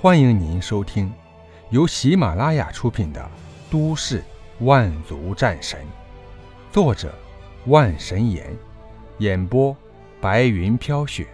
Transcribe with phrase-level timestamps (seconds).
[0.00, 1.12] 欢迎您收听
[1.70, 3.20] 由喜马拉雅出品的
[3.68, 4.22] 《都市
[4.60, 5.80] 万族战神》，
[6.72, 7.12] 作者
[7.66, 8.56] 万神岩，
[9.18, 9.76] 演播
[10.20, 11.26] 白云飘雪。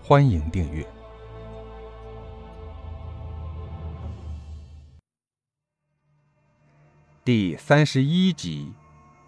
[0.00, 0.86] 欢迎订阅
[7.24, 8.72] 第三十一集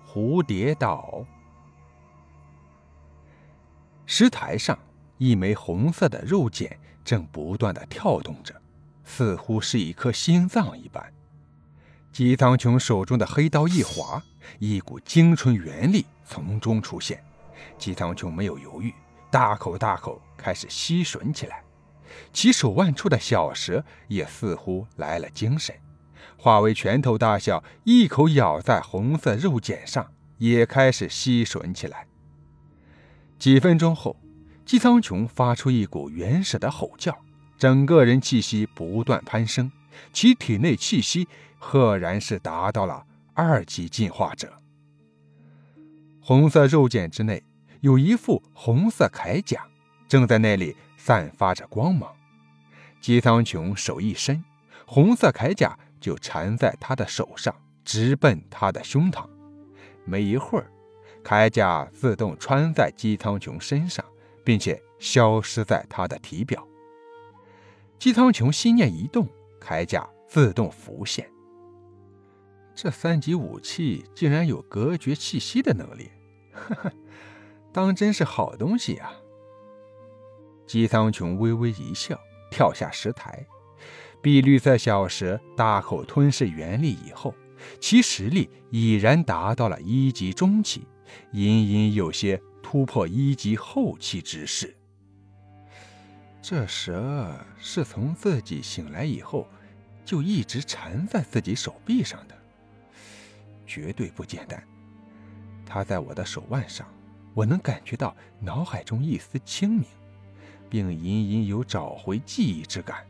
[0.08, 1.12] 《蝴蝶岛》。
[4.06, 4.78] 石台上，
[5.18, 8.54] 一枚红色的肉茧正不断的跳动着。
[9.06, 11.10] 似乎是一颗心脏一般，
[12.12, 14.22] 姬苍穹手中的黑刀一划，
[14.58, 17.22] 一股精纯元力从中出现。
[17.78, 18.92] 姬苍穹没有犹豫，
[19.30, 21.62] 大口大口开始吸吮起来。
[22.32, 25.74] 其手腕处的小蛇也似乎来了精神，
[26.36, 32.06] 化为拳头大小，一口咬在红色肉茧上，也开始吸吮起来。
[33.38, 34.16] 几分钟后，
[34.64, 37.16] 姬苍穹发出一股原始的吼叫。
[37.58, 39.70] 整个人气息不断攀升，
[40.12, 41.26] 其体内气息
[41.58, 44.52] 赫然是达到了二级进化者。
[46.20, 47.42] 红色肉茧之内
[47.80, 49.66] 有一副红色铠甲，
[50.08, 52.12] 正在那里散发着光芒。
[53.00, 54.42] 姬苍穹手一伸，
[54.84, 57.54] 红色铠甲就缠在他的手上，
[57.84, 59.28] 直奔他的胸膛。
[60.04, 60.70] 没一会儿，
[61.24, 64.04] 铠甲自动穿在姬苍穹身上，
[64.44, 66.66] 并且消失在他的体表。
[67.98, 69.26] 姬苍穹心念一动，
[69.60, 71.28] 铠甲自动浮现。
[72.74, 76.10] 这三级武器竟然有隔绝气息的能力，
[76.52, 76.92] 呵呵，
[77.72, 79.10] 当真是好东西呀！
[80.66, 83.46] 姬苍穹微微一笑，跳下石台。
[84.20, 87.34] 碧绿色小蛇大口吞噬元力以后，
[87.80, 90.86] 其实力已然达到了一级中期，
[91.32, 94.75] 隐隐有些突破一级后期之势。
[96.48, 99.48] 这蛇是从自己醒来以后，
[100.04, 102.38] 就一直缠在自己手臂上的，
[103.66, 104.62] 绝对不简单。
[105.66, 106.86] 它在我的手腕上，
[107.34, 109.86] 我能感觉到脑海中一丝清明，
[110.70, 113.04] 并隐隐有找回记忆之感。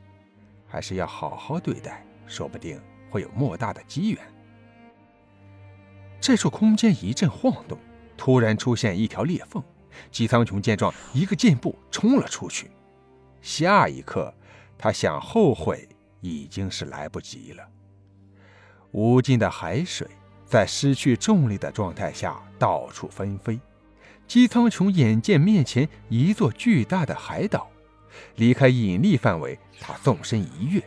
[0.66, 4.18] 还是要好好对待，说不定会有莫大的机缘。
[6.22, 7.78] 这处空间一阵晃动，
[8.16, 9.62] 突然出现一条裂缝。
[10.10, 12.70] 姬苍穹见状，一个箭步冲了出去。
[13.46, 14.34] 下一刻，
[14.76, 15.88] 他想后悔
[16.20, 17.64] 已经是来不及了。
[18.90, 20.08] 无尽的海水
[20.44, 23.60] 在失去重力的状态下到处纷飞。
[24.26, 27.70] 姬苍穹眼见面前一座巨大的海岛，
[28.34, 30.82] 离开引力范围，他纵身一跃。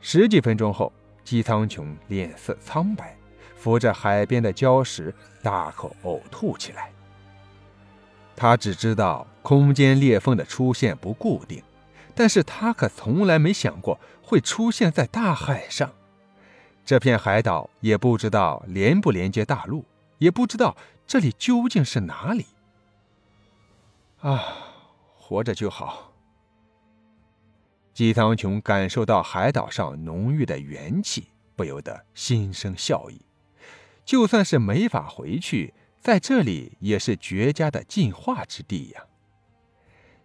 [0.00, 0.92] 十几分钟后，
[1.24, 3.16] 姬苍穹脸色苍白，
[3.56, 6.92] 扶着海边的礁石，大口呕吐起来。
[8.36, 11.62] 他只知道空间裂缝的出现不固定，
[12.14, 15.92] 但是他可从来没想过会出现在大海上。
[16.84, 19.84] 这片海岛也不知道连不连接大陆，
[20.18, 20.76] 也不知道
[21.06, 22.46] 这里究竟是哪里。
[24.20, 24.42] 啊，
[25.16, 26.12] 活着就好。
[27.92, 33.20] 姬苍穹感受到海岛上浓郁的元气，不由得心生笑意。
[34.04, 35.74] 就算是没法回去。
[36.00, 39.04] 在这里也是绝佳的进化之地呀。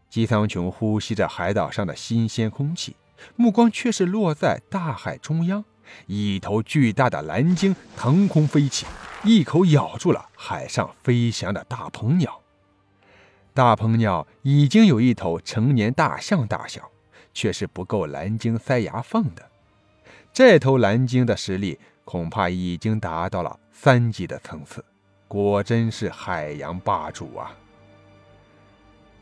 [0.09, 2.95] 姬苍穹呼吸着海岛上的新鲜空气，
[3.35, 5.63] 目光却是落在大海中央，
[6.05, 8.85] 一头巨大的蓝鲸腾空飞起，
[9.23, 12.41] 一口咬住了海上飞翔的大鹏鸟。
[13.53, 16.91] 大鹏鸟已经有一头成年大象大小，
[17.33, 19.49] 却是不够蓝鲸塞牙缝的。
[20.31, 24.85] 这头蓝鲸的实力恐怕已经达到了三级的层次。
[25.27, 27.57] 果真是海洋霸主啊！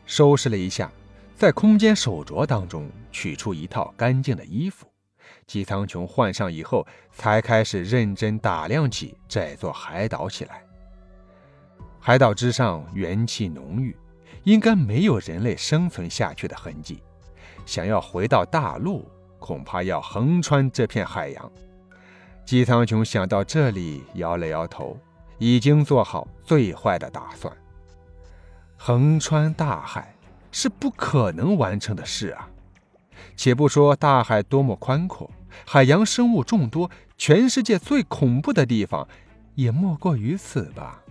[0.06, 0.90] 收拾了一下，
[1.36, 4.86] 在空间手镯当中取出一套干净的衣服，
[5.46, 10.62] 姬苍穹换上以后，才开始认真打量起这座海岛起来。
[12.00, 13.96] 海岛之上元气浓郁，
[14.44, 17.02] 应该没有人类生存下去的痕迹。
[17.66, 19.04] 想要回到大陆，
[19.38, 21.52] 恐怕要横穿这片海洋。
[22.44, 24.96] 姬苍穹想到这里，摇了摇头。
[25.38, 27.54] 已经做好最坏的打算。
[28.76, 30.14] 横穿大海
[30.52, 32.48] 是不可能完成的事啊！
[33.36, 35.30] 且不说大海多么宽阔，
[35.66, 39.06] 海洋生物众多，全世界最恐怖的地方
[39.54, 41.02] 也莫过于此吧。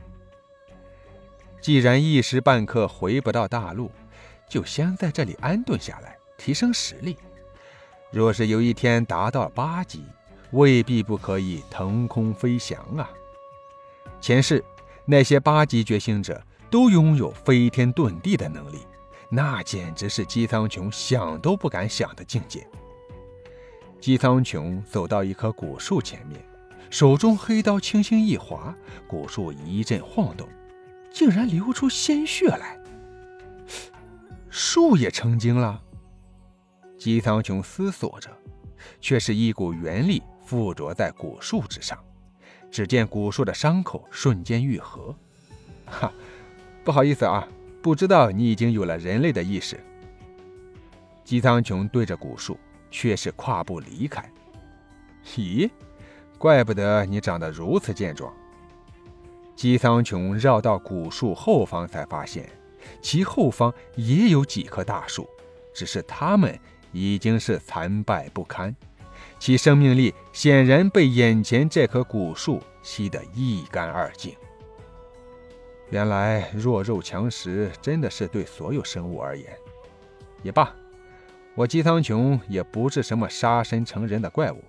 [1.62, 3.92] 既然一时半刻回不到大陆，
[4.48, 7.18] 就先在这里安顿下来，提升实力。
[8.12, 10.04] 若是有一天达到八级，
[10.52, 13.10] 未必不可以腾空飞翔啊！
[14.22, 14.64] 前世
[15.06, 18.80] 那些八级觉醒者都拥有飞天遁地的能力，
[19.30, 22.68] 那简直是姬苍穹想都不敢想的境界。
[24.00, 26.40] 姬苍穹走到一棵古树前面，
[26.90, 28.76] 手中黑刀轻轻一划，
[29.08, 30.48] 古树一阵晃动，
[31.12, 32.80] 竟然流出鲜血来。
[34.50, 35.82] 树也成精了。
[36.98, 38.30] 姬苍穹思索着，
[39.02, 41.98] 却是一股元力附着在古树之上。
[42.72, 45.16] 只见古树的伤口瞬间愈合。
[45.86, 46.12] 哈，
[46.86, 47.48] 不好意思啊，
[47.82, 49.80] 不知道你已经有了人类的意识。
[51.24, 52.60] 姬苍穹对着古树，
[52.92, 54.24] 却是跨步离开。
[55.36, 55.68] 咦，
[56.38, 58.32] 怪不得你长得如此健壮。
[59.56, 62.48] 姬苍穹绕到古树后方，才发现
[63.02, 65.28] 其后方也有几棵大树，
[65.74, 66.56] 只是它们
[66.92, 68.76] 已经是残败不堪，
[69.40, 74.36] 其生命力显然被眼前这棵古树吸得一干二净。
[75.90, 79.48] 原来弱肉强食真的是对所有生物而言。
[80.44, 80.74] 也罢。
[81.54, 84.62] 我姬苍穹也不是什么杀身成仁的怪物，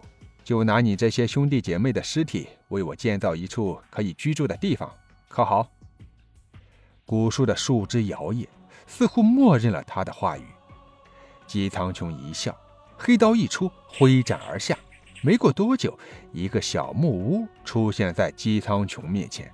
[0.44, 4.88] 就拿你这些兄弟姐妹的尸体为我建造一处可以居住的地方，
[5.26, 5.68] 可好？
[7.04, 8.46] 古树的树枝摇曳，
[8.86, 10.44] 似乎默认了他的话语。
[11.46, 12.56] 姬苍穹一笑，
[12.96, 14.78] 黑刀一出，挥斩而下。
[15.22, 15.98] 没过多久，
[16.32, 19.52] 一个小木屋出现在姬苍穹面前，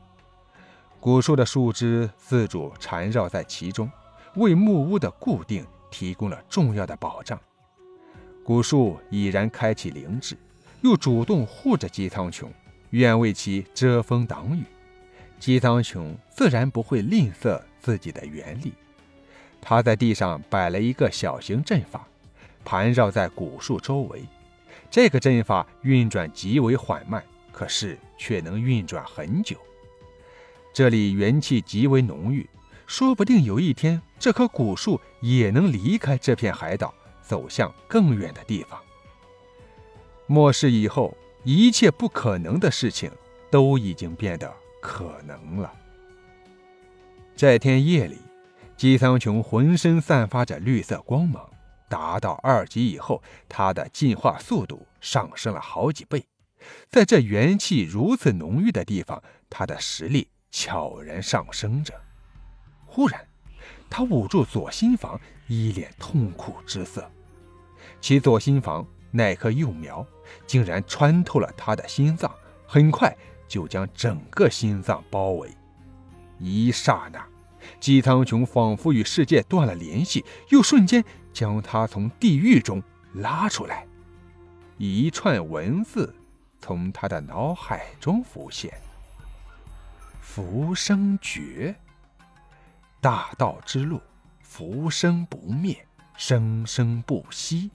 [1.03, 3.91] 古树的树枝自主缠绕在其中，
[4.37, 5.67] 为木屋的固定。
[5.91, 7.39] 提供了重要的保障。
[8.43, 10.39] 古树已然开启灵智，
[10.81, 12.47] 又主动护着姬苍穹，
[12.91, 14.65] 愿为其遮风挡雨。
[15.39, 18.73] 姬苍穹自然不会吝啬自己的元力。
[19.61, 22.09] 他在地上摆了一个小型阵法，
[22.65, 24.25] 盘绕在古树周围。
[24.91, 27.23] 这个阵法运转极为缓慢，
[27.53, 29.59] 可是却能运转很久。
[30.73, 32.49] 这里元气极为浓郁。
[32.87, 36.93] 说不定有一天，这棵古树也能离开这片海岛，
[37.23, 38.79] 走向更远的地方。
[40.27, 43.11] 末世以后，一切不可能的事情
[43.51, 45.73] 都已经变得可能了。
[47.35, 48.19] 这天夜里，
[48.77, 51.49] 姬苍穹浑身散发着绿色光芒，
[51.89, 56.25] 达到二级以后，他的进化速度上升了好几倍。
[56.91, 61.93] 在这元气如此浓郁的地方，他的实力悄然上升着。
[62.87, 63.21] 忽然，
[63.91, 67.11] 他捂住左心房，一脸痛苦之色。
[68.01, 70.07] 其左心房那棵幼苗
[70.47, 72.31] 竟然穿透了他的心脏，
[72.67, 73.17] 很快
[73.49, 75.51] 就将整个心脏包围。
[76.39, 77.27] 一刹那，
[77.81, 81.03] 姬苍穹仿佛与世界断了联系，又瞬间
[81.33, 82.83] 将他从地狱中
[83.15, 83.87] 拉出来。
[84.77, 86.15] 一串文字
[86.61, 88.73] 从他的脑海中浮现
[90.23, 91.75] ：“浮生诀。”
[93.03, 94.01] 大道之路，
[94.41, 95.87] 浮生不灭，
[96.17, 97.71] 生生不息。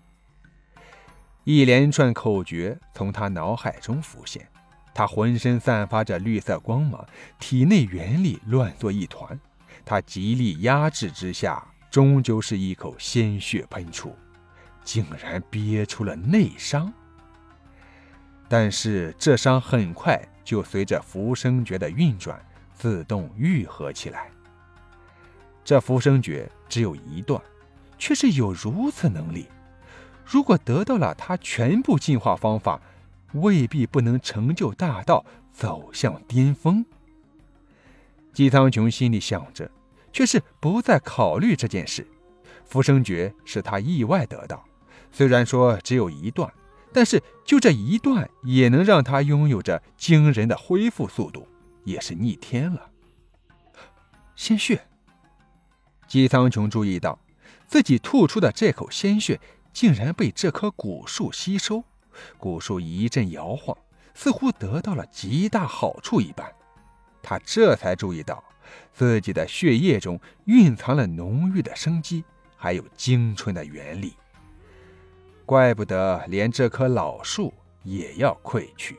[1.43, 4.47] 一连串口诀从他脑海中浮现，
[4.93, 7.05] 他浑身散发着绿色光芒，
[7.39, 9.39] 体内元力乱作一团。
[9.85, 14.15] 他极力压制之下，终究是一口鲜血喷出，
[14.83, 16.91] 竟然憋出了内伤。
[18.49, 22.41] 但是这伤很快就随着浮生诀的运转，
[22.73, 24.31] 自动愈合起来。
[25.65, 27.41] 这浮生诀只有一段，
[27.97, 29.49] 却是有如此能力。
[30.25, 32.79] 如果得到了它全部进化方法，
[33.33, 36.85] 未必不能成就大道，走向巅峰。
[38.31, 39.69] 姬苍穹心里想着，
[40.13, 42.07] 却是不再考虑这件事。
[42.63, 44.63] 浮生诀是他意外得到，
[45.11, 46.49] 虽然说只有一段，
[46.93, 51.47] 但是就这一段也能让他拥有着惊人的恢复速度，
[51.83, 52.89] 也是逆天了。
[54.35, 54.81] 鲜血。
[56.07, 57.19] 姬苍穹注意到，
[57.67, 59.39] 自己吐出的这口鲜血
[59.73, 61.83] 竟然被这棵古树吸收。
[62.37, 63.77] 古树一阵摇晃，
[64.15, 66.49] 似乎得到了极大好处一般。
[67.21, 68.43] 他这才注意到，
[68.93, 72.23] 自己的血液中蕴藏了浓郁的生机，
[72.55, 74.13] 还有精纯的元力。
[75.47, 78.97] 怪不得连这棵老树也要溃去。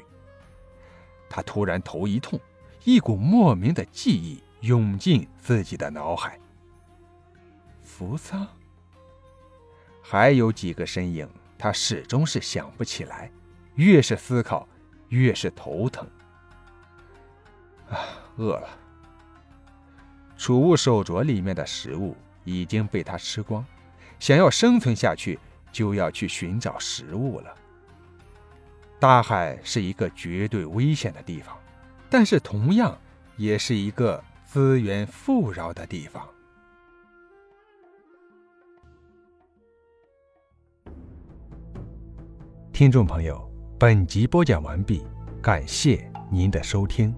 [1.28, 2.40] 他突然头一痛，
[2.85, 6.40] 一股莫名的记忆涌进自己的脑海。
[7.83, 8.49] 扶桑，
[10.00, 11.28] 还有几个身影，
[11.59, 13.31] 他始终是想不起来。
[13.75, 14.67] 越是思考，
[15.11, 16.09] 越是头疼。
[17.90, 17.99] 啊，
[18.38, 18.67] 饿了。
[20.38, 23.62] 储物手镯里面的食物已经被他吃光，
[24.19, 25.38] 想要生存下去，
[25.73, 27.55] 就要去寻找食物了。
[29.01, 31.57] 大海是一个绝对危险的地方，
[32.11, 32.99] 但是同样
[33.37, 36.27] 也是一个资源富饶的地方。
[42.73, 43.49] 听众朋友，
[43.79, 45.05] 本集播讲完毕，
[45.43, 47.15] 感谢您的收听。